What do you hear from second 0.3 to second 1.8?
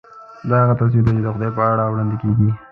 دا هغه تصویر دی چې خدای په